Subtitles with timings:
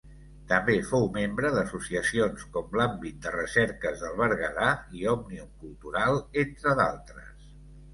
[0.51, 7.51] També fou membre d'associacions com l'Àmbit de Recerques del Berguedà i Òmnium Cultural, entre d'altres.